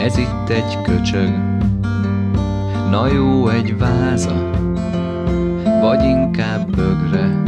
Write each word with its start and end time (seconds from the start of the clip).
egy 0.00 0.82
köcsög, 0.82 1.30
na 2.90 3.06
jó 3.12 3.48
egy 3.48 3.78
váza, 3.78 4.50
vagy 5.80 6.04
inkább 6.04 6.76
bögre, 6.76 7.42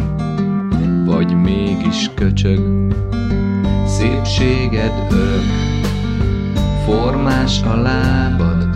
vagy 1.04 1.34
mégis 1.42 2.10
köcsög. 2.14 2.60
Szépséged 3.86 4.92
örök, 5.10 5.44
formás 6.84 7.62
a 7.62 7.76
lábad, 7.76 8.68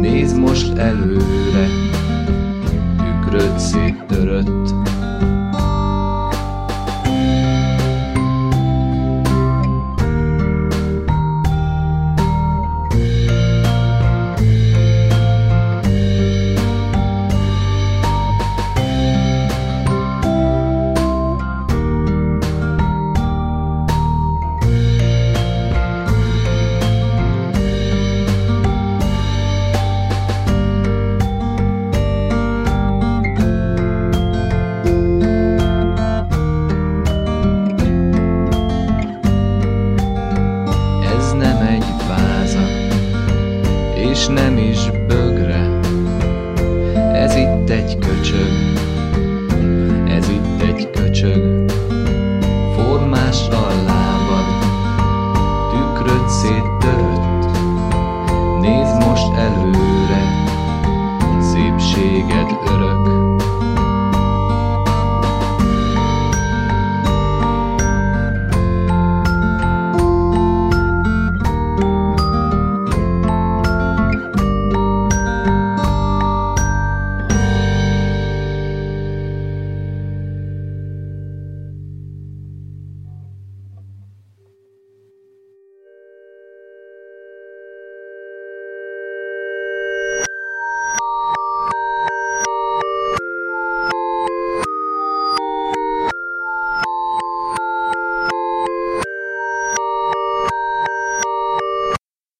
nézd 0.00 0.38
most 0.38 0.76
előre, 0.76 1.68
tükröd 2.96 3.58
széttörött. 3.58 4.74
És 44.16 44.26
nem 44.26 44.58
is 44.58 44.90
bögre, 45.06 45.80
ez 47.12 47.34
itt 47.34 47.70
egy 47.70 47.98
köcsög, 47.98 48.52
ez 50.08 50.28
itt 50.28 50.62
egy 50.62 50.90
köcsög, 50.90 51.70
formás 52.76 53.48
a 53.48 53.66
lábad, 53.86 54.46
tükröd 55.70 56.28
széttörött, 56.28 57.58
nézd 58.60 59.06
most 59.06 59.32
előre, 59.32 60.22
szépséged 61.40 62.58
örök. 62.66 62.75